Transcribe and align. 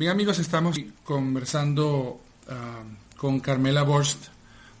Bien 0.00 0.12
amigos, 0.12 0.38
estamos 0.38 0.80
conversando 1.04 2.22
ah, 2.48 2.80
con 3.18 3.38
Carmela 3.38 3.82
Borst, 3.82 4.28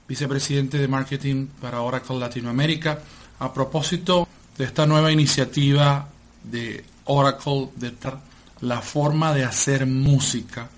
vicepresidente 0.08 0.78
de 0.78 0.88
marketing 0.88 1.46
para 1.60 1.82
Oracle 1.82 2.18
Latinoamérica, 2.18 3.00
a 3.38 3.52
propósito 3.52 4.26
de 4.56 4.64
esta 4.64 4.86
nueva 4.86 5.12
iniciativa 5.12 6.08
de 6.42 6.82
Oracle 7.04 7.68
de 7.76 7.92
la 8.62 8.80
forma 8.80 9.34
de 9.34 9.44
hacer 9.44 9.84
música. 9.84 10.70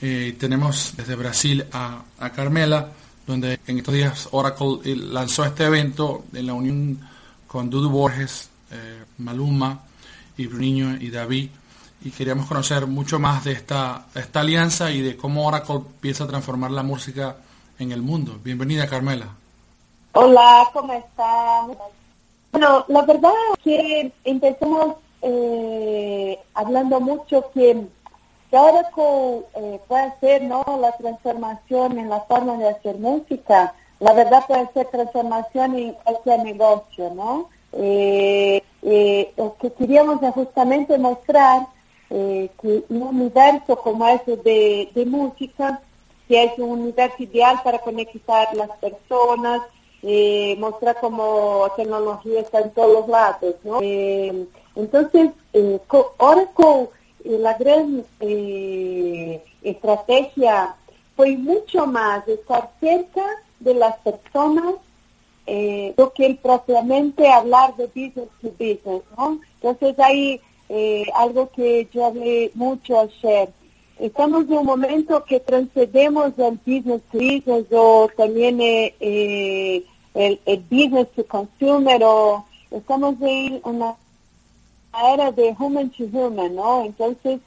Eh, 0.00 0.36
tenemos 0.38 0.94
desde 0.96 1.16
Brasil 1.16 1.64
a, 1.72 2.04
Carmela, 2.36 2.92
donde 3.26 3.58
en 3.66 3.78
estos 3.78 3.94
días 3.94 4.28
Oracle 4.30 4.78
eh, 4.84 4.94
lanzó 4.94 5.44
este 5.44 5.64
evento 5.64 6.26
en 6.32 6.46
la 6.46 6.54
unión 6.54 7.00
con 7.48 7.68
Dudu 7.68 7.90
Borges, 7.90 8.48
eh, 8.70 9.02
Maluma 9.18 9.82
y 10.36 10.46
Bruninho 10.46 10.98
y 11.00 11.10
David 11.10 11.48
y 12.04 12.10
queríamos 12.10 12.46
conocer 12.46 12.86
mucho 12.86 13.18
más 13.18 13.44
de 13.44 13.52
esta, 13.52 14.06
esta 14.14 14.40
alianza 14.40 14.90
y 14.90 15.00
de 15.00 15.16
cómo 15.16 15.46
Oracle 15.46 15.80
piensa 16.00 16.26
transformar 16.26 16.70
la 16.70 16.82
música 16.82 17.36
en 17.78 17.92
el 17.92 18.02
mundo. 18.02 18.38
Bienvenida, 18.42 18.88
Carmela. 18.88 19.26
Hola, 20.14 20.68
¿cómo 20.72 20.92
estás? 20.92 21.66
Bueno, 22.50 22.84
la 22.88 23.02
verdad 23.02 23.32
es 23.54 23.62
que 23.62 24.12
empezamos 24.24 24.96
eh, 25.22 26.38
hablando 26.54 27.00
mucho 27.00 27.50
que, 27.54 27.86
Oracle 28.50 29.46
eh, 29.54 29.80
puede 29.88 30.02
hacer 30.02 30.42
¿no? 30.42 30.62
la 30.80 30.92
transformación 30.92 31.98
en 31.98 32.10
la 32.10 32.20
forma 32.20 32.58
de 32.58 32.68
hacer 32.68 32.98
música. 32.98 33.72
La 34.00 34.12
verdad 34.12 34.44
puede 34.46 34.68
ser 34.74 34.88
transformación 34.88 35.78
en 35.78 35.92
cualquier 35.94 36.42
negocio, 36.42 37.12
¿no? 37.14 37.48
Eh, 37.72 38.62
eh, 38.82 39.32
lo 39.36 39.56
que 39.56 39.72
queríamos 39.72 40.20
justamente 40.34 40.98
mostrar 40.98 41.66
eh, 42.14 42.50
que 42.60 42.84
un 42.90 43.02
universo 43.02 43.76
como 43.76 44.06
ese 44.06 44.36
de, 44.36 45.04
música, 45.06 45.80
que 46.28 46.44
es 46.44 46.58
un 46.58 46.80
universo 46.80 47.22
ideal 47.22 47.58
para 47.64 47.78
conectar 47.78 48.54
las 48.54 48.68
personas, 48.78 49.62
eh, 50.02 50.56
mostrar 50.58 50.98
cómo 51.00 51.66
tecnología 51.74 52.40
está 52.40 52.60
en 52.60 52.70
todos 52.72 53.08
lados, 53.08 53.54
¿no? 53.64 53.78
Eh, 53.80 54.46
entonces, 54.76 55.30
eh, 55.54 55.80
ahora 56.18 56.46
con 56.52 56.88
la 57.24 57.54
gran 57.54 58.04
estrategia 59.62 60.74
fue 61.16 61.36
mucho 61.36 61.86
más 61.86 62.28
estar 62.28 62.68
cerca 62.78 63.24
de 63.60 63.74
las 63.74 63.96
personas 63.98 64.74
do 65.96 66.10
que 66.12 66.38
propiamente 66.42 67.28
hablar 67.28 67.74
de 67.76 67.86
business 67.86 68.28
to 68.40 68.50
business, 68.58 69.02
¿no? 69.16 69.40
Entonces 69.60 69.98
ahí 69.98 70.40
eh, 70.74 71.04
algo 71.14 71.50
que 71.50 71.86
yo 71.92 72.06
hablé 72.06 72.50
mucho 72.54 72.98
ayer. 72.98 73.50
Estamos 73.98 74.46
en 74.46 74.54
un 74.54 74.64
momento 74.64 75.22
que 75.24 75.38
transcendemos 75.38 76.32
el 76.38 76.58
business 76.64 77.02
to 77.12 77.18
business 77.18 77.66
o 77.70 78.08
también 78.16 78.58
eh, 78.58 78.94
eh, 78.98 79.84
el, 80.14 80.64
business 80.70 81.08
to 81.14 81.26
consumer 81.26 82.02
o 82.04 82.46
estamos 82.70 83.16
en 83.20 83.60
una 83.64 83.94
era 85.14 85.30
de 85.30 85.54
human 85.58 85.90
to 85.90 86.04
human, 86.04 86.54
¿no? 86.54 86.86
Entonces, 86.86 87.40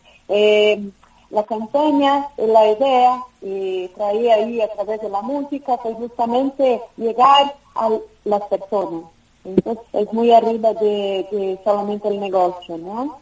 la 1.31 1.43
campaña, 1.45 2.27
la 2.37 2.71
idea, 2.73 3.23
y 3.41 3.87
traía 3.89 4.35
ahí 4.35 4.61
a 4.61 4.71
través 4.71 5.01
de 5.01 5.09
la 5.09 5.23
música, 5.23 5.79
fue 5.79 5.93
justamente 5.95 6.79
llegar 6.95 7.55
a 7.73 7.89
las 8.23 8.41
personas. 8.43 9.14
Entonces 9.45 9.85
es 9.93 10.11
muy 10.11 10.31
arriba 10.31 10.73
de, 10.73 11.59
solamente 11.63 12.07
el 12.07 12.19
negocio, 12.19 12.77
¿no? 12.77 13.19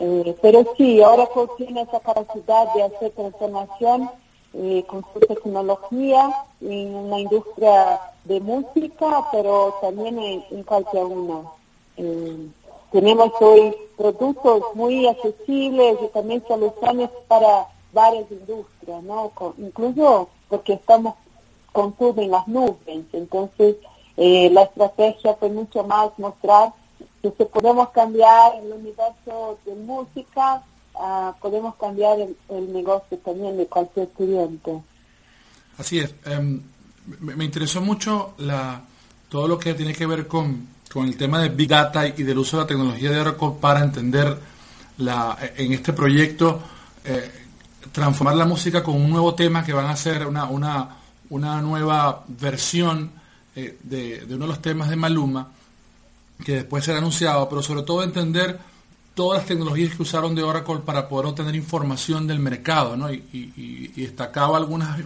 Eh, 0.00 0.36
pero 0.42 0.64
sí, 0.76 1.00
ahora 1.00 1.28
tiene 1.56 1.82
esa 1.82 2.00
capacidad 2.00 2.74
de 2.74 2.82
hacer 2.82 3.12
transformación 3.12 4.10
eh, 4.54 4.84
con 4.88 5.04
su 5.12 5.20
tecnología 5.20 6.30
en 6.60 6.94
una 6.94 7.20
industria 7.20 8.00
de 8.24 8.40
música, 8.40 9.28
pero 9.30 9.74
también 9.80 10.18
en, 10.18 10.62
cualquier 10.64 11.04
una. 11.04 11.42
Eh, 11.96 12.48
tenemos 12.90 13.30
hoy 13.40 13.74
productos 13.96 14.62
muy 14.74 15.06
accesibles 15.06 15.96
y 16.02 16.08
también 16.08 16.42
soluciones 16.48 17.08
para 17.28 17.68
varias 17.92 18.30
industrias, 18.30 19.02
¿no? 19.04 19.30
incluso 19.58 20.28
porque 20.48 20.74
estamos 20.74 21.14
con 21.72 21.92
todo 21.92 22.20
en 22.20 22.30
las 22.30 22.46
nubes, 22.48 23.04
entonces 23.12 23.76
eh, 24.16 24.50
la 24.50 24.62
estrategia 24.62 25.34
fue 25.34 25.48
mucho 25.48 25.84
más 25.84 26.10
mostrar 26.18 26.72
que 27.22 27.32
si 27.36 27.44
podemos 27.44 27.90
cambiar 27.90 28.54
el 28.56 28.72
universo 28.72 29.58
de 29.64 29.74
música, 29.74 30.62
ah, 30.94 31.34
podemos 31.40 31.74
cambiar 31.76 32.18
el, 32.20 32.72
negocio 32.72 33.16
también 33.18 33.56
de 33.56 33.66
cualquier 33.66 34.08
cliente. 34.08 34.80
Así 35.78 36.00
es. 36.00 36.14
Em, 36.26 36.60
me, 37.20 37.44
interesó 37.44 37.80
mucho 37.80 38.34
la, 38.38 38.82
todo 39.28 39.48
lo 39.48 39.58
que 39.58 39.74
tiene 39.74 39.94
que 39.94 40.06
ver 40.06 40.26
con, 40.26 40.68
con, 40.92 41.06
el 41.06 41.16
tema 41.16 41.40
de 41.40 41.48
Big 41.48 41.68
Data 41.68 42.06
y 42.06 42.22
del 42.22 42.38
uso 42.38 42.56
de 42.56 42.62
la 42.64 42.68
tecnología 42.68 43.10
de 43.10 43.20
Oracle 43.20 43.52
para 43.60 43.80
entender 43.80 44.36
la, 44.98 45.38
en 45.56 45.72
este 45.72 45.92
proyecto 45.92 46.60
eh, 47.04 47.30
transformar 47.90 48.36
la 48.36 48.46
música 48.46 48.82
con 48.82 48.94
un 48.94 49.10
nuevo 49.10 49.34
tema 49.34 49.64
que 49.64 49.72
van 49.72 49.86
a 49.86 49.96
ser 49.96 50.26
una, 50.26 50.44
una, 50.44 50.88
una 51.30 51.60
nueva 51.60 52.24
versión 52.28 53.21
eh, 53.56 53.78
de, 53.82 54.24
uno 54.30 54.44
de 54.44 54.46
los 54.46 54.62
temas 54.62 54.88
de 54.88 54.96
Maluma, 54.96 55.50
que 56.44 56.56
después 56.56 56.84
será 56.84 56.98
anunciado, 56.98 57.48
pero 57.48 57.62
sobre 57.62 57.82
todo 57.82 58.02
entender 58.02 58.58
todas 59.14 59.40
las 59.40 59.48
tecnologías 59.48 59.94
que 59.94 60.02
usaron 60.02 60.34
de 60.34 60.42
Oracle 60.42 60.78
para 60.84 61.08
poder 61.08 61.26
obtener 61.26 61.54
información 61.54 62.26
del 62.26 62.38
mercado, 62.38 62.96
¿no? 62.96 63.12
y, 63.12 63.92
destacaba 63.94 64.56
algunas, 64.56 64.98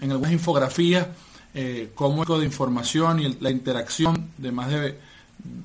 en 0.00 0.10
algunas 0.10 0.32
infografías 0.32 1.06
eh, 1.54 1.90
cómo 1.94 2.24
de 2.24 2.44
información 2.44 3.20
y 3.20 3.36
la 3.40 3.50
interacción 3.50 4.30
de 4.36 4.52
más 4.52 4.68
de, 4.70 4.98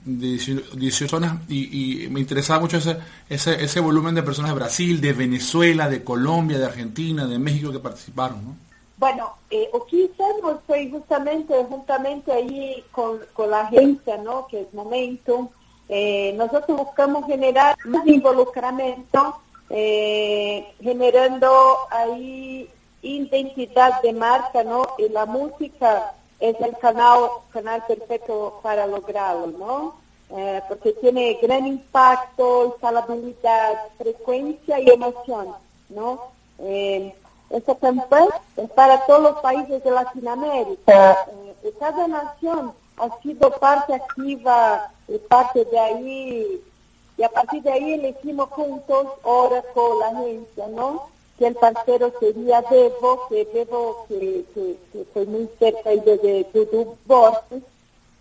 18 0.06 1.08
zonas 1.08 1.50
y, 1.50 2.08
me 2.10 2.20
interesaba 2.20 2.60
mucho 2.60 2.78
ese, 2.78 2.98
ese, 3.28 3.64
ese 3.64 3.80
volumen 3.80 4.16
de 4.16 4.24
personas 4.24 4.52
de 4.52 4.56
Brasil, 4.56 5.02
de 5.02 5.14
Venezuela, 5.14 5.90
de 5.90 6.04
Colombia, 6.04 6.58
de 6.58 6.66
Argentina, 6.66 7.26
de 7.26 7.40
México 7.40 7.72
que 7.72 7.80
participaron. 7.80 8.56
Bueno, 9.04 9.34
eh, 9.52 9.70
o 9.74 9.84
que 9.84 9.98
hicimos 9.98 10.62
fue 10.66 10.90
justamente, 10.90 11.54
juntamente 11.66 12.32
ahí 12.32 12.82
con, 12.94 13.20
la 13.50 13.60
agencia, 13.60 14.16
¿no? 14.16 14.48
que 14.48 14.62
es 14.62 14.74
Momento, 14.74 15.50
eh, 15.90 16.32
nosotros 16.38 16.78
buscamos 16.78 17.26
generar 17.26 17.76
más 17.84 18.08
involucramiento, 18.08 19.42
eh, 19.70 20.74
generando 20.82 21.52
ahí 21.92 22.70
identidad 23.02 24.02
de 24.02 24.14
marca, 24.14 24.64
¿no? 24.64 24.88
Y 24.98 25.10
la 25.10 25.26
música 25.26 26.14
es 26.40 26.56
el 26.62 26.78
canal, 26.78 27.28
canal 27.52 27.84
perfecto 27.86 28.62
para 28.64 28.88
lograrlo, 28.88 29.48
¿no? 29.48 29.96
Eh, 30.30 30.62
porque 30.70 30.94
tiene 30.94 31.38
gran 31.42 31.68
impacto, 31.68 32.76
escalabilidad, 32.76 33.74
frecuencia 33.98 34.80
y 34.80 34.90
emoción, 34.92 35.48
¿no? 35.90 36.32
Esta 37.54 37.76
campaña 37.76 38.42
es 38.58 38.70
para 38.72 39.06
todos 39.06 39.22
los 39.22 39.40
países 39.42 39.84
de 39.84 39.92
Latinoamérica. 39.92 41.12
Eh, 41.64 41.72
cada 41.80 42.08
nación 42.08 42.74
ha 42.98 43.22
sido 43.22 43.52
parte 43.52 43.94
activa 43.94 44.92
y 45.08 45.20
parte 45.20 45.64
de 45.64 45.80
ahí, 45.80 46.62
y 47.16 47.22
a 47.22 47.30
partir 47.30 47.62
de 47.62 47.72
ahí 47.72 47.94
elegimos 47.94 48.50
juntos 48.50 49.06
ahora 49.24 49.64
con 49.76 50.00
la 50.00 50.08
agencia, 50.08 50.68
¿no? 50.70 51.04
Que 51.38 51.46
el 51.46 51.56
parcero 51.56 52.12
sería 52.20 52.64
Devo, 52.64 53.28
que 53.30 53.46
Devo 53.46 54.06
que, 54.08 54.46
que, 54.92 55.06
fue 55.14 55.24
muy 55.28 55.48
cerca 55.60 55.92
de, 55.92 56.18
de 56.18 56.88
Borges. 57.06 57.62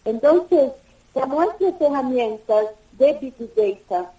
Entonces, 0.04 0.72
como 1.14 1.42
estas 1.42 1.80
herramientas 1.80 2.66
de 2.98 3.12
Big 3.14 3.34
Data 3.54 4.12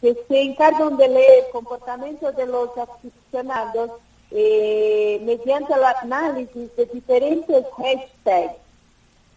que 0.00 0.14
se 0.28 0.40
encargan 0.40 0.96
de 0.96 1.08
leer 1.08 1.44
el 1.46 1.50
comportamiento 1.50 2.30
de 2.30 2.46
los 2.46 2.70
aficionados 2.78 3.90
eh, 4.30 5.20
mediante 5.22 5.72
el 5.72 5.84
análisis 5.84 6.74
de 6.76 6.86
diferentes 6.86 7.64
hashtags, 7.76 8.56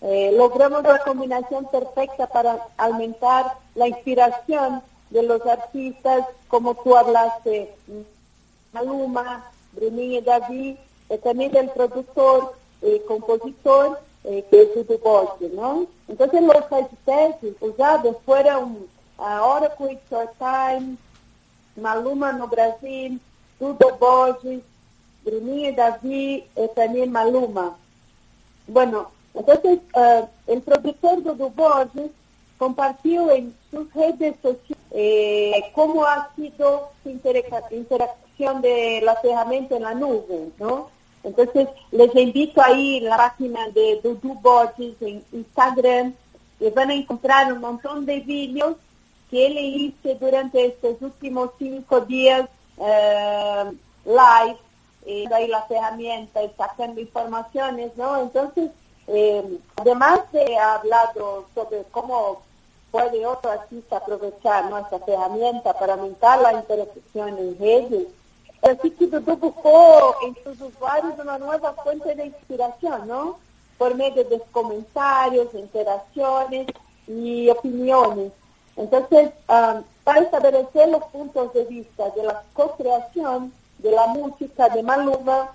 eh, 0.01 0.31
logramos 0.35 0.83
la 0.83 0.99
combinación 0.99 1.65
perfecta 1.69 2.27
para 2.27 2.67
aumentar 2.77 3.57
la 3.75 3.87
inspiración 3.87 4.81
de 5.09 5.23
los 5.23 5.45
artistas, 5.45 6.25
como 6.47 6.75
tú 6.75 6.95
hablaste, 6.95 7.73
Maluma, 8.71 9.45
Bruninho 9.73 10.21
David, 10.21 10.77
y 11.09 11.17
también 11.17 11.51
del 11.51 11.69
productor, 11.71 12.55
eh, 12.81 13.03
compositor, 13.07 13.99
que 14.21 14.45
es 14.51 14.75
Dudu 14.75 14.99
Borges, 14.99 15.53
¿no? 15.53 15.87
Entonces 16.07 16.41
los 16.41 16.65
hashtags 16.65 17.37
usados 17.61 18.17
fueron 18.25 18.85
Ahora 19.17 19.75
Quick 19.75 19.99
Short 20.09 20.31
Time, 20.37 20.95
Maluma 21.75 22.31
no 22.31 22.47
Brasil, 22.47 23.19
Dudu 23.59 23.97
Borges, 23.99 24.61
Bruninho, 25.23 25.75
David 25.75 26.43
y 26.55 26.67
también 26.75 27.11
Maluma. 27.11 27.77
Bueno, 28.67 29.11
entonces 29.33 29.79
uh, 29.95 30.25
el 30.47 30.61
productor 30.61 31.23
Dudu 31.23 31.49
Borges 31.49 32.11
compartió 32.57 33.31
en 33.31 33.53
sus 33.71 33.91
redes 33.93 34.35
sociales 34.41 34.79
eh, 34.91 35.71
cómo 35.73 36.03
ha 36.05 36.29
sido 36.35 36.89
su 37.03 37.09
distribución 37.09 38.61
de 38.61 39.01
la 39.03 39.17
herramienta 39.23 39.75
en 39.75 39.83
la 39.83 39.93
nube, 39.93 40.49
¿no? 40.59 40.89
Entonces, 41.23 41.67
les 41.91 42.15
invito 42.15 42.61
ahí 42.61 43.01
la 43.01 43.17
página 43.17 43.67
de 43.69 43.99
Dudu 44.01 44.35
Borges 44.35 44.95
en 45.01 45.23
Instagram 45.31 46.13
y 46.59 46.69
van 46.69 46.89
a 46.89 46.93
encontrar 46.93 47.51
un 47.51 47.59
montón 47.59 48.05
de 48.05 48.19
vídeos 48.21 48.77
que 49.29 49.49
le 49.49 49.61
hice 49.61 50.15
durante 50.15 50.65
estos 50.65 51.01
últimos 51.01 51.51
cinco 51.59 52.01
días 52.01 52.49
eh, 52.77 53.71
live, 54.05 54.57
eh, 55.09 55.25
ahí 55.33 55.47
la 55.47 55.65
herramienta 55.67 56.43
y 56.43 56.49
sacando 56.51 57.01
informaciones, 57.01 57.97
¿no? 57.97 58.21
Entonces, 58.21 58.69
eh, 59.07 59.59
además 59.75 60.19
de 60.31 60.55
hablado 60.57 61.45
sobre 61.55 61.83
cómo 61.91 62.43
puede 62.91 63.25
otro 63.25 63.49
artista 63.49 63.97
aprovechar 63.97 64.69
nuestra 64.69 64.99
herramienta 65.07 65.73
para 65.73 65.93
aumentar 65.93 66.39
la 66.41 66.53
interacción 66.53 67.37
en 67.39 67.57
redes, 67.57 68.07
Así 68.61 68.91
que 68.91 69.07
Dudu 69.07 69.37
buscó 69.37 70.15
en 70.25 70.35
sus 70.43 70.59
usuarios 70.59 71.17
una 71.17 71.37
nueva 71.37 71.73
fuente 71.81 72.13
de 72.13 72.25
inspiración, 72.25 73.07
¿no? 73.07 73.37
Por 73.77 73.95
medio 73.95 74.23
de 74.25 74.41
comentarios, 74.51 75.53
interacciones 75.53 76.67
y 77.07 77.49
opiniones. 77.49 78.33
Entonces, 78.75 79.31
um, 79.47 79.81
para 80.03 80.21
establecer 80.21 80.89
los 80.89 81.03
puntos 81.05 81.53
de 81.53 81.63
vista 81.65 82.09
de 82.09 82.23
la 82.23 82.43
co-creación 82.53 83.53
de 83.79 83.91
la 83.91 84.07
música 84.07 84.69
de 84.69 84.83
Maluma, 84.83 85.51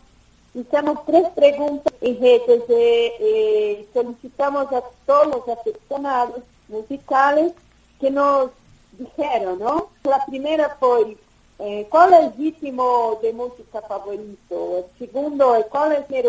hicimos 0.55 1.05
tres 1.07 1.29
preguntas 1.31 1.93
en 2.01 2.21
redes 2.21 2.69
de, 2.69 3.07
eh, 3.21 3.89
solicitamos 3.93 4.73
a 4.73 4.83
todos 5.07 5.27
los 5.29 5.49
aficionados 5.49 6.43
musicales 6.69 7.53
que 8.01 8.11
nos 8.11 8.51
dijeron, 8.93 9.59
¿no? 9.59 9.89
La 10.05 10.25
primera 10.27 10.77
fue 10.79 11.17
eh, 11.59 11.87
¿Cuál 11.89 12.15
es 12.15 12.21
el 12.21 12.33
ritmo 12.37 13.19
de 13.23 13.33
música 13.33 13.81
favorito? 13.83 14.79
El 14.79 14.99
segundo, 14.99 15.57
¿cuál 15.71 15.93
es 15.93 16.11
el 16.11 16.27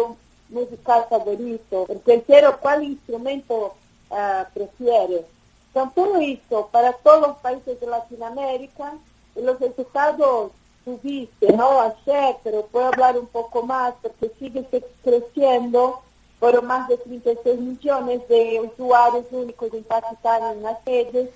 musical 0.49 1.05
favorito? 1.09 1.85
El 1.89 1.99
tercero, 2.01 2.59
¿cuál 2.61 2.83
instrumento 2.83 3.73
uh, 4.11 4.45
prefiere? 4.53 5.25
Então, 5.71 5.89
tudo 5.89 6.21
isso 6.21 6.69
para 6.71 6.93
todos 6.93 7.31
os 7.31 7.37
países 7.39 7.79
de 7.79 7.85
Latinoamérica, 7.85 8.93
e 9.35 9.41
os 9.41 9.59
resultados 9.59 10.51
subiste, 10.85 11.51
não 11.51 11.79
achei, 11.79 12.35
mas 12.45 12.65
posso 12.71 12.95
falar 12.95 13.17
um 13.17 13.25
pouco 13.25 13.65
mais, 13.65 13.93
porque 14.01 14.31
sigue 14.39 14.65
crescendo, 15.03 15.97
foram 16.39 16.61
mais 16.61 16.87
de 16.87 16.97
36 16.97 17.59
milhões 17.59 18.21
de 18.29 18.59
usuários 18.59 19.25
únicos 19.31 19.73
impactados 19.73 20.61
nas 20.61 20.77
redes, 20.85 21.27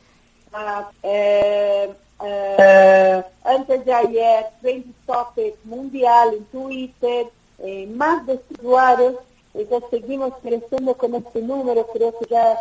uh, 0.54 0.86
eh, 1.04 1.90
Uh, 2.19 3.24
antes 3.46 3.86
de 3.86 3.94
ayer, 3.94 4.48
Trend 4.62 4.94
Topic 5.07 5.56
Mundial 5.63 6.34
en 6.34 6.44
Twitter, 6.45 7.28
eh, 7.60 7.88
más 7.95 8.25
de 8.25 8.38
usuarios, 8.52 9.16
ya 9.54 9.80
seguimos 9.90 10.34
creciendo 10.42 10.95
con 10.95 11.16
este 11.16 11.42
número, 11.42 11.88
creo 11.88 12.12
que 12.19 12.25
ya 12.30 12.57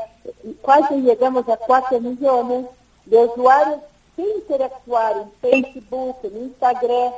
casi 0.64 1.00
llegamos 1.00 1.48
a 1.48 1.56
4 1.56 2.00
millones 2.00 2.66
de 3.06 3.16
usuarios 3.16 3.80
interactuar 4.22 5.16
en 5.16 5.30
Facebook, 5.40 6.16
en 6.24 6.36
Instagram. 6.44 7.12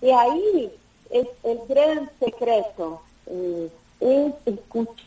Y 0.00 0.10
ahí 0.10 0.72
es 1.10 1.26
el 1.42 1.60
gran 1.68 2.10
secreto, 2.20 3.02
eh, 3.26 3.70
es 4.00 4.32
escuchar 4.46 5.04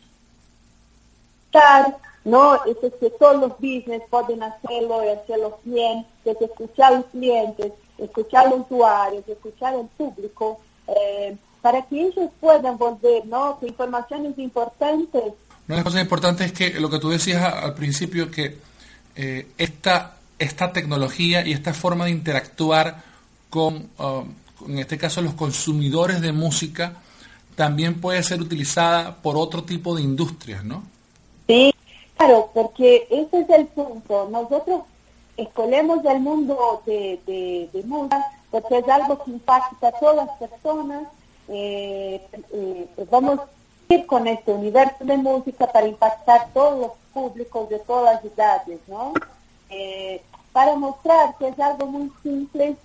¿no? 2.24 2.54
Es 2.64 2.76
que 3.00 3.10
todos 3.10 3.40
los 3.40 3.52
business 3.58 4.02
pueden 4.10 4.42
hacerlo 4.42 5.04
y 5.04 5.08
hacerlo 5.08 5.58
bien, 5.64 6.06
es 6.24 6.40
escuchar 6.40 6.92
a 6.92 6.96
los 6.96 7.06
clientes, 7.06 7.72
escuchar 7.98 8.46
a 8.46 8.50
los 8.50 8.60
usuarios, 8.60 9.26
escuchar 9.28 9.74
al 9.74 9.88
público, 9.96 10.60
eh, 10.86 11.36
para 11.60 11.82
que 11.82 12.00
ellos 12.00 12.30
puedan 12.40 12.78
volver, 12.78 13.26
¿no? 13.26 13.58
Que 13.58 13.66
informaciones 13.66 14.38
importantes. 14.38 15.22
Una 15.22 15.34
de 15.68 15.76
las 15.76 15.84
cosas 15.84 16.02
importantes 16.02 16.46
es 16.46 16.52
que 16.52 16.80
lo 16.80 16.90
que 16.90 16.98
tú 16.98 17.10
decías 17.10 17.42
al 17.42 17.74
principio, 17.74 18.30
que 18.30 18.58
eh, 19.14 19.48
esta, 19.58 20.16
esta 20.42 20.72
tecnología 20.72 21.46
y 21.46 21.52
esta 21.52 21.74
forma 21.74 22.06
de 22.06 22.12
interactuar 22.12 23.02
con, 23.50 23.88
um, 23.98 24.34
en 24.68 24.78
este 24.78 24.98
caso, 24.98 25.22
los 25.22 25.34
consumidores 25.34 26.20
de 26.20 26.32
música, 26.32 26.94
también 27.56 28.00
puede 28.00 28.22
ser 28.22 28.40
utilizada 28.40 29.16
por 29.16 29.36
otro 29.36 29.64
tipo 29.64 29.94
de 29.94 30.02
industrias, 30.02 30.64
¿no? 30.64 30.84
Sí, 31.46 31.72
Claro, 32.22 32.50
porque 32.54 33.08
ese 33.10 33.40
es 33.40 33.50
el 33.50 33.66
punto. 33.66 34.28
Nosotros 34.30 34.82
escolemos 35.36 36.04
el 36.04 36.20
mundo 36.20 36.80
de, 36.86 37.18
de, 37.26 37.82
música 37.82 38.24
porque 38.48 38.78
es 38.78 38.88
algo 38.88 39.24
que 39.24 39.32
impacta 39.32 39.88
a 39.88 39.92
todas 39.92 40.28
las 40.28 40.38
personas. 40.38 41.08
Eh, 41.48 42.24
eh, 42.52 42.86
vamos 43.10 43.40
a 43.40 43.94
ir 43.94 44.06
con 44.06 44.28
este 44.28 44.52
universo 44.52 45.04
de 45.04 45.16
música 45.16 45.66
para 45.66 45.88
impactar 45.88 46.46
todos 46.54 46.78
los 46.78 46.92
públicos 47.12 47.68
de 47.70 47.80
todas 47.80 48.22
las 48.22 48.32
edades, 48.32 48.78
¿no? 48.86 49.12
Eh, 49.68 50.22
para 50.52 50.76
mostrar 50.76 51.34
que 51.38 51.48
es 51.48 51.58
algo 51.58 51.86
muy 51.86 52.12
simple, 52.22 52.76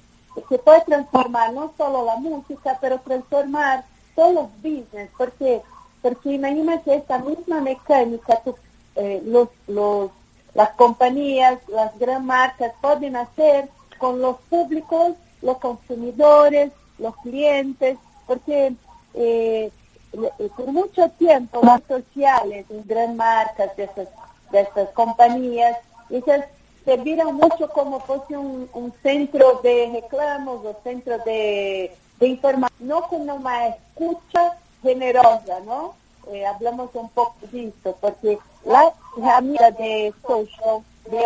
que 0.50 0.58
puede 0.60 0.82
transformar 0.82 1.54
no 1.54 1.74
solo 1.78 2.06
la 2.06 2.16
música, 2.18 2.78
pero 2.80 3.00
transformar 3.00 3.84
todos 4.16 4.34
los 4.34 4.56
business, 4.58 5.10
porque 5.18 5.62
porque 6.02 6.34
imagínate 6.34 6.96
esta 6.96 7.18
misma 7.20 7.60
mecánica, 7.60 8.40
tú 8.44 8.56
eh, 8.96 9.22
los, 9.26 9.50
los, 9.68 10.12
las 10.54 10.70
compañías, 10.72 11.60
las 11.68 11.98
gran 12.00 12.26
marcas 12.26 12.72
pueden 12.82 13.16
hacer 13.16 13.70
con 13.98 14.22
los 14.22 14.38
públicos, 14.50 15.14
los 15.42 15.58
consumidores, 15.58 16.72
los 16.98 17.16
clientes, 17.18 17.98
porque 18.26 18.74
eh, 19.14 19.72
eh, 20.14 20.50
por 20.56 20.68
mucho 20.68 21.10
tiempo 21.12 21.62
las 21.64 21.82
sociales, 21.88 22.66
las 22.70 22.88
gran 22.88 23.18
marcas 23.18 23.76
de 23.76 23.84
estas, 23.84 24.08
de 24.52 24.62
estas 24.62 24.90
compañías, 24.90 25.78
ellas 26.10 26.46
serviron 26.88 27.36
mucho 27.36 27.68
como 27.68 28.00
fuese 28.00 28.38
un, 28.38 28.70
un 28.72 28.94
centro 29.04 29.60
de 29.62 29.90
reclamos 29.92 30.66
o 30.66 30.74
centro 30.86 31.18
de, 31.26 31.92
de 32.18 32.28
información, 32.28 32.88
no 32.88 33.02
como 33.10 33.36
una 33.36 33.68
escucha 33.68 34.58
generosa, 34.82 35.60
¿no? 35.66 35.96
Eh, 36.32 36.46
hablamos 36.46 36.90
un 36.94 37.10
poco 37.10 37.36
de 37.52 37.68
esto, 37.68 37.94
porque 38.00 38.40
la 38.64 38.94
herramienta 39.18 39.72
de 39.72 40.14
social 40.26 40.82
de, 41.12 41.22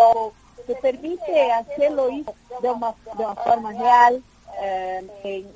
te 0.66 0.76
permite 0.82 1.52
hacerlo 1.52 2.08
de 2.08 2.24
una, 2.72 2.96
de 3.16 3.24
una 3.24 3.36
forma 3.36 3.72
real, 3.72 4.24
eh, 4.64 5.06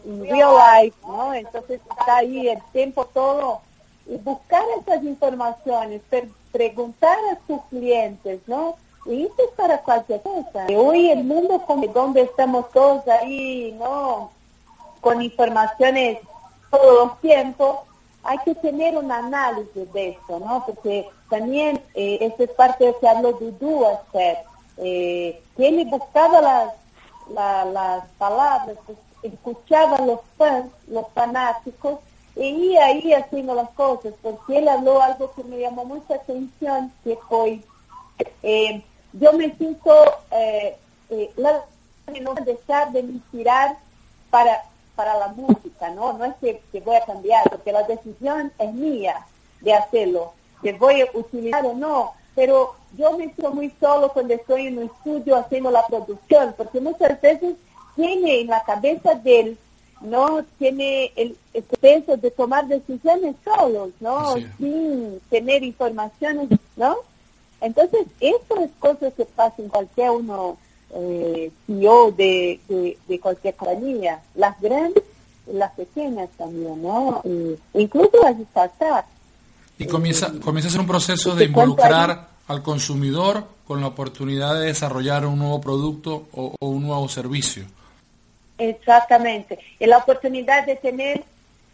en, 0.05 0.29
real 0.29 0.53
life, 0.83 0.97
¿no? 1.01 1.33
Entonces 1.33 1.81
está 1.89 2.17
ahí 2.17 2.47
el 2.47 2.61
tiempo 2.71 3.05
todo 3.05 3.61
y 4.05 4.17
buscar 4.17 4.63
esas 4.79 5.03
informaciones, 5.03 6.01
preguntar 6.51 7.17
a 7.31 7.39
sus 7.47 7.59
clientes, 7.71 8.41
¿no? 8.45 8.75
Y 9.05 9.23
eso 9.23 9.35
es 9.37 9.51
para 9.55 9.77
cualquier 9.79 10.21
cosa. 10.21 10.65
Hoy 10.75 11.11
el 11.11 11.23
mundo 11.23 11.63
donde 11.93 12.21
estamos 12.21 12.69
todos 12.71 13.07
ahí, 13.07 13.75
¿no? 13.79 14.31
Con 15.01 15.21
informaciones 15.21 16.19
todos 16.71 17.07
los 17.07 17.21
tiempos, 17.21 17.79
hay 18.23 18.37
que 18.39 18.55
tener 18.55 18.97
un 18.97 19.11
análisis 19.11 19.91
de 19.93 20.09
esto, 20.09 20.39
¿no? 20.39 20.63
Porque 20.65 21.07
también 21.29 21.81
eh, 21.93 22.17
esa 22.21 22.43
es 22.43 22.49
parte 22.51 22.85
de 22.85 22.91
lo 22.91 22.99
que 22.99 23.07
habló 23.07 23.31
Dudu 23.33 23.85
hacer. 23.85 24.37
Eh, 24.77 25.41
que 25.55 25.67
él 25.67 25.85
buscaba 25.85 26.41
las, 26.41 26.73
las 27.71 28.05
palabras, 28.17 28.77
pues, 28.85 28.97
escuchaba 29.21 29.99
los 29.99 30.19
fans, 30.37 30.71
los 30.87 31.05
fanáticos, 31.13 31.99
y 32.35 32.47
iba 32.47 32.83
ahí 32.83 33.13
haciendo 33.13 33.55
las 33.55 33.69
cosas, 33.71 34.13
porque 34.21 34.57
él 34.57 34.67
habló 34.67 35.01
algo 35.01 35.31
que 35.33 35.43
me 35.43 35.59
llamó 35.59 35.85
mucha 35.85 36.15
atención, 36.15 36.91
que 37.03 37.17
fue, 37.29 37.61
eh, 38.43 38.83
yo 39.19 39.33
me 39.33 39.55
siento, 39.55 39.93
eh, 40.31 40.77
eh, 41.09 41.31
no 41.37 42.33
dejar 42.35 42.91
de 42.91 42.99
inspirar 42.99 43.77
para 44.29 44.61
para 44.95 45.17
la 45.17 45.27
música, 45.29 45.89
¿no? 45.89 46.13
No 46.13 46.25
es 46.25 46.35
que, 46.41 46.81
voy 46.81 46.95
a 46.95 47.05
cambiar, 47.05 47.49
porque 47.49 47.71
la 47.71 47.83
decisión 47.83 48.51
es 48.57 48.73
mía 48.73 49.25
de 49.61 49.73
hacerlo, 49.73 50.33
que 50.61 50.73
voy 50.73 51.01
a 51.01 51.07
utilizar 51.13 51.65
o 51.65 51.73
no, 51.73 52.13
pero 52.33 52.75
yo 52.97 53.11
me 53.17 53.25
siento 53.25 53.53
muy 53.53 53.71
solo 53.79 54.09
cuando 54.09 54.33
estoy 54.33 54.67
en 54.67 54.77
un 54.79 54.85
estudio 54.85 55.37
haciendo 55.37 55.71
la 55.71 55.85
producción, 55.87 56.53
porque 56.57 56.79
muchas 56.79 57.19
veces 57.21 57.55
tiene 57.95 58.41
en 58.41 58.47
la 58.47 58.63
cabeza 58.63 59.15
de 59.15 59.39
él, 59.39 59.57
¿no? 60.01 60.43
Tiene 60.57 61.11
el, 61.15 61.37
peso 61.79 62.17
de 62.17 62.31
tomar 62.31 62.67
decisiones 62.67 63.35
solos, 63.43 63.91
¿no? 63.99 64.35
Sin 64.57 65.19
tener 65.29 65.63
informaciones, 65.63 66.49
¿no? 66.75 66.97
Entonces, 67.65 68.05
eso 68.19 68.61
es 68.61 68.69
cosas 68.79 69.13
que 69.15 69.25
pasan 69.25 69.65
en 69.65 69.69
cualquier 69.69 70.11
uno 70.11 70.57
eh, 70.93 71.51
CEO 71.65 72.11
de, 72.11 72.59
de, 73.07 73.19
cualquier 73.19 73.55
compañía, 73.55 74.21
las 74.35 74.59
grandes 74.61 75.03
y 75.51 75.53
las 75.53 75.71
pequeñas 75.71 76.29
también, 76.37 76.81
¿no? 76.81 77.21
incluso 77.73 78.11
las 78.21 78.37
startups. 78.37 79.09
Y 79.79 79.87
comienza, 79.87 80.31
comienza 80.43 80.69
a 80.69 80.71
ser 80.71 80.81
un 80.81 80.87
proceso 80.87 81.35
de 81.35 81.45
involucrar 81.45 82.27
al 82.47 82.61
consumidor 82.61 83.45
con 83.67 83.81
la 83.81 83.87
oportunidad 83.87 84.59
de 84.59 84.67
desarrollar 84.67 85.25
un 85.25 85.39
nuevo 85.39 85.59
producto 85.59 86.27
o, 86.33 86.53
un 86.59 86.85
nuevo 86.85 87.09
servicio. 87.09 87.65
Exactamente. 88.59 89.59
Y 89.79 89.87
la 89.87 89.97
oportunidad 89.97 90.65
de 90.65 90.75
tener 90.75 91.23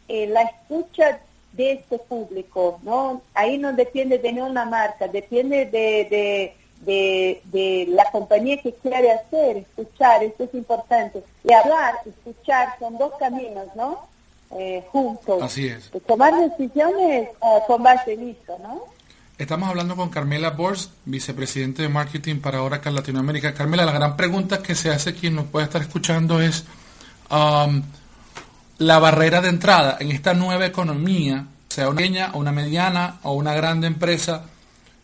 eh, 0.07 0.27
la 0.27 0.41
escucha 0.41 1.19
de 1.53 1.73
este 1.73 1.99
público, 1.99 2.79
¿no? 2.83 3.21
Ahí 3.33 3.57
no 3.57 3.73
depende 3.73 4.17
de 4.17 4.31
ninguna 4.31 4.65
marca, 4.65 5.07
depende 5.07 5.65
de, 5.65 6.55
de, 6.81 7.41
de, 7.51 7.87
la 7.89 8.09
compañía 8.11 8.61
que 8.61 8.73
quiere 8.73 9.11
hacer, 9.11 9.57
escuchar, 9.57 10.23
esto 10.23 10.45
es 10.45 10.53
importante. 10.53 11.23
Y 11.43 11.53
hablar, 11.53 11.95
escuchar, 12.05 12.69
son 12.79 12.97
dos 12.97 13.13
caminos, 13.19 13.67
¿no? 13.75 14.07
Eh, 14.57 14.83
juntos. 14.91 15.41
Así 15.41 15.67
es. 15.67 15.91
tomar 16.05 16.33
decisiones 16.49 17.29
eh, 17.29 17.59
con 17.67 17.83
base 17.83 18.13
en 18.13 18.29
esto, 18.29 18.57
¿no? 18.61 18.81
Estamos 19.37 19.69
hablando 19.69 19.95
con 19.95 20.09
Carmela 20.09 20.51
Bors, 20.51 20.91
vicepresidente 21.05 21.81
de 21.81 21.89
marketing 21.89 22.41
para 22.41 22.61
Oracle 22.61 22.91
Latinoamérica. 22.91 23.53
Carmela, 23.53 23.85
la 23.85 23.91
gran 23.91 24.15
pregunta 24.15 24.61
que 24.61 24.75
se 24.75 24.91
hace 24.91 25.15
quien 25.15 25.35
nos 25.35 25.45
puede 25.45 25.65
estar 25.65 25.81
escuchando 25.81 26.39
es 26.41 26.63
um, 27.31 27.81
la 28.81 28.97
barrera 28.97 29.41
de 29.41 29.49
entrada 29.49 29.97
en 29.99 30.09
esta 30.09 30.33
nueva 30.33 30.65
economía, 30.65 31.45
sea 31.67 31.87
una 31.87 31.97
pequeña, 31.97 32.31
una 32.33 32.51
mediana 32.51 33.19
o 33.21 33.33
una 33.33 33.53
grande 33.53 33.85
empresa, 33.85 34.43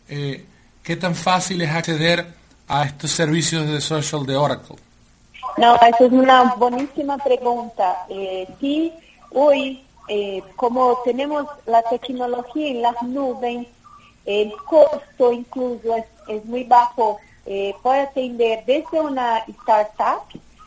eh, 0.08 0.44
¿qué 0.82 0.96
tan 0.96 1.14
fácil 1.14 1.62
es 1.62 1.70
acceder 1.70 2.26
a 2.66 2.84
estos 2.84 3.12
servicios 3.12 3.68
de 3.68 3.80
social 3.80 4.26
de 4.26 4.36
Oracle? 4.36 4.76
No, 5.58 5.76
esa 5.76 6.04
es 6.04 6.10
una 6.10 6.54
buenísima 6.56 7.18
pregunta. 7.18 8.04
Eh, 8.08 8.48
sí, 8.60 8.92
hoy, 9.30 9.84
eh, 10.08 10.42
como 10.56 10.98
tenemos 11.04 11.46
la 11.66 11.80
tecnología 11.82 12.68
en 12.70 12.82
las 12.82 13.00
nubes, 13.04 13.64
el 14.26 14.52
costo 14.68 15.32
incluso 15.32 15.94
es, 16.26 16.44
muy 16.46 16.64
bajo, 16.64 17.20
eh, 17.46 17.72
puede 17.80 18.00
atender 18.00 18.64
desde 18.66 19.00
una 19.00 19.38
startup 19.46 20.22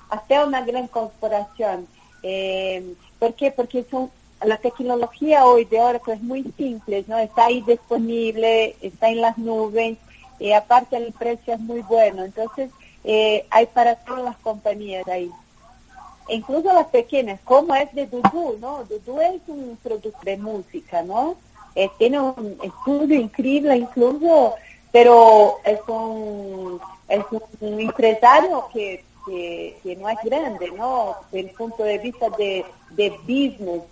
hasta 0.09 0.45
una 0.45 0.61
gran 0.61 0.87
corporación. 0.87 1.87
Eh, 2.23 2.93
¿Por 3.19 3.33
qué? 3.35 3.51
Porque 3.51 3.85
son, 3.89 4.11
la 4.43 4.57
tecnología 4.57 5.45
hoy 5.45 5.65
de 5.65 5.79
Oracle 5.79 6.15
es 6.15 6.21
muy 6.21 6.43
simple, 6.57 7.03
¿no? 7.07 7.17
Está 7.17 7.45
ahí 7.45 7.61
disponible, 7.61 8.75
está 8.81 9.09
en 9.09 9.21
las 9.21 9.37
nubes, 9.37 9.97
y 10.39 10.51
aparte 10.53 10.97
el 10.97 11.13
precio 11.13 11.53
es 11.53 11.59
muy 11.59 11.81
bueno. 11.81 12.23
Entonces, 12.23 12.71
eh, 13.03 13.45
hay 13.49 13.67
para 13.67 13.95
todas 13.95 14.23
las 14.23 14.37
compañías 14.37 15.07
ahí. 15.07 15.31
incluso 16.29 16.71
las 16.73 16.87
pequeñas, 16.87 17.39
como 17.43 17.75
es 17.75 17.93
de 17.93 18.07
Dudu, 18.07 18.57
¿no? 18.59 18.83
Dudu 18.85 19.19
es 19.21 19.41
un 19.47 19.77
producto 19.83 20.19
de 20.23 20.37
música, 20.37 21.01
¿no? 21.03 21.35
Eh, 21.75 21.89
tiene 21.97 22.19
un 22.19 22.57
estudio 22.63 23.19
increíble 23.19 23.75
incluso, 23.77 24.55
pero 24.91 25.57
es 25.63 25.79
un, 25.87 26.79
es 27.07 27.23
un 27.59 27.79
empresario 27.79 28.67
que, 28.73 29.03
que, 29.25 29.97
no 29.99 30.09
es 30.09 30.17
grande, 30.23 30.71
¿no? 30.77 31.15
Desde 31.31 31.49
el 31.49 31.55
punto 31.55 31.83
de 31.83 31.97
vista 31.99 32.27
de, 32.37 32.65
de 32.91 33.09
business. 33.21 33.83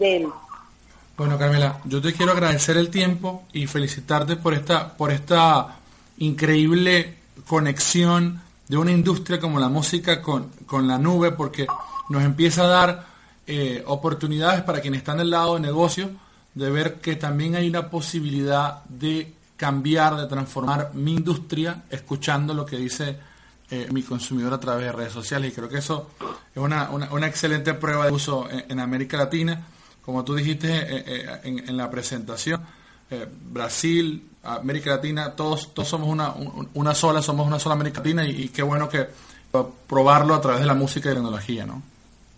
Bueno, 1.17 1.37
Carmela, 1.37 1.81
yo 1.85 2.01
te 2.01 2.13
quiero 2.13 2.31
agradecer 2.31 2.77
el 2.77 2.89
tiempo 2.89 3.43
y 3.51 3.67
felicitarte 3.67 4.37
por 4.37 4.53
esta, 4.53 4.95
por 4.95 5.11
esta 5.11 5.79
increíble 6.17 7.15
conexión 7.47 8.41
de 8.67 8.77
una 8.77 8.91
industria 8.91 9.39
como 9.39 9.59
la 9.59 9.67
música 9.67 10.21
con, 10.21 10.49
con 10.65 10.87
la 10.87 10.97
nube, 10.97 11.31
porque 11.31 11.67
nos 12.09 12.23
empieza 12.23 12.63
a 12.63 12.67
dar 12.67 13.05
eh, 13.47 13.83
oportunidades 13.87 14.61
para 14.61 14.79
quienes 14.79 14.99
están 14.99 15.17
del 15.17 15.31
lado 15.31 15.55
de 15.55 15.61
negocio 15.61 16.09
de 16.53 16.69
ver 16.69 16.95
que 16.95 17.15
también 17.15 17.55
hay 17.55 17.67
una 17.67 17.89
posibilidad 17.89 18.83
de 18.85 19.33
cambiar, 19.57 20.15
de 20.17 20.27
transformar 20.27 20.91
mi 20.93 21.13
industria 21.13 21.83
escuchando 21.89 22.53
lo 22.53 22.65
que 22.65 22.77
dice 22.77 23.17
eh, 23.71 23.87
mi 23.91 24.03
consumidor 24.03 24.53
a 24.53 24.59
través 24.59 24.85
de 24.85 24.91
redes 24.91 25.13
sociales. 25.13 25.51
Y 25.51 25.55
creo 25.55 25.69
que 25.69 25.77
eso 25.77 26.09
es 26.19 26.61
una, 26.61 26.89
una, 26.89 27.27
excelente 27.27 27.73
prueba 27.73 28.05
de 28.05 28.11
uso 28.11 28.47
en, 28.49 28.79
América 28.79 29.17
Latina. 29.17 29.65
Como 30.03 30.23
tú 30.23 30.35
dijiste 30.35 30.69
eh, 30.69 31.03
eh, 31.05 31.39
en, 31.43 31.77
la 31.77 31.89
presentación, 31.89 32.65
Brasil, 33.51 34.23
América 34.43 34.91
Latina, 34.91 35.35
todos, 35.35 35.73
todos 35.73 35.87
somos 35.87 36.09
una, 36.09 36.33
una 36.73 36.93
sola, 36.93 37.21
somos 37.21 37.47
una 37.47 37.59
sola 37.59 37.75
América 37.75 37.99
Latina 37.99 38.25
y, 38.25 38.43
y 38.43 38.49
qué 38.49 38.61
bueno 38.61 38.87
que 38.87 39.07
probarlo 39.87 40.35
a 40.35 40.41
través 40.41 40.61
de 40.61 40.67
la 40.67 40.75
música 40.75 41.09
y 41.09 41.13
la 41.13 41.15
tecnología, 41.15 41.65
¿no? 41.65 41.81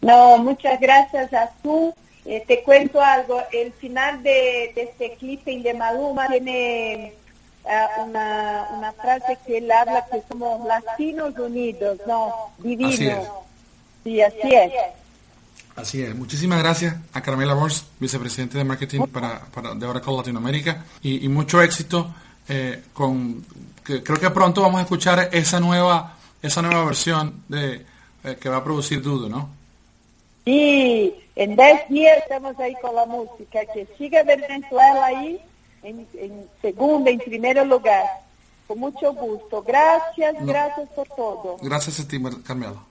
No, 0.02 0.38
muchas 0.38 0.80
gracias 0.80 1.34
a 1.34 1.52
tú 1.62 1.94
te 2.24 2.64
cuento 2.64 3.02
algo, 3.02 3.42
el 3.52 3.74
final 3.74 4.22
de, 4.22 4.72
este 4.76 5.16
clip 5.16 5.44
de 5.44 5.74
Maluma 5.74 6.28
tiene 6.28 7.14
uh, 7.66 8.04
una, 8.04 8.68
una, 8.78 8.92
frase 8.94 9.38
que 9.46 9.58
él 9.58 9.72
habla 9.72 10.06
que 10.12 10.22
somos 10.28 10.66
latinos 10.68 11.38
unidos, 11.38 11.98
no, 12.08 12.52
divinos. 12.60 12.94
Así 12.94 13.08
es. 13.08 13.28
Sí, 14.04 14.22
así 14.22 14.56
es. 14.56 14.72
Así 15.76 16.04
es. 16.04 16.16
Muchísimas 16.16 16.60
gracias 16.60 16.96
a 17.14 17.22
Carmela 17.22 17.54
Bors, 17.54 17.86
vicepresidente 18.00 18.58
de 18.58 18.64
marketing 18.64 19.08
para, 19.08 19.40
para 19.40 19.74
de 19.74 19.86
Oracle 19.86 20.16
Latinoamérica, 20.16 20.86
y, 21.02 21.26
y 21.26 21.30
mucho 21.30 21.62
éxito 21.62 22.14
eh, 22.50 22.84
con 22.94 23.46
que 23.84 24.04
creo 24.04 24.20
que 24.20 24.30
pronto 24.30 24.62
vamos 24.62 24.80
a 24.80 24.84
escuchar 24.84 25.30
esa 25.32 25.60
nueva 25.60 26.18
esa 26.42 26.62
nueva 26.62 26.86
versión 26.86 27.44
de 27.48 27.86
eh, 28.24 28.38
que 28.40 28.50
va 28.50 28.58
a 28.58 28.64
producir 28.64 29.02
Dudo, 29.02 29.30
¿no? 29.30 29.50
Sí, 30.44 31.14
en 31.36 31.56
10 31.56 31.90
días 31.90 32.18
estamos 32.18 32.60
ahí 32.60 32.74
con 32.82 32.96
la 32.96 33.06
música, 33.06 33.62
que 33.74 33.88
siga 33.98 34.24
Venezuela 34.24 35.06
ahí 35.06 35.40
en, 35.84 36.08
en 36.14 36.48
segundo, 36.62 37.10
en 37.10 37.20
primer 37.20 37.66
lugar. 37.66 38.06
Con 38.68 38.80
mucho 38.80 39.14
gusto. 39.14 39.62
Gracias, 39.64 40.36
gracias 40.46 40.90
por 40.90 41.08
todo. 41.10 41.58
Gracias 41.62 42.00
a 42.00 42.08
ti, 42.08 42.22
Carmela. 42.46 42.82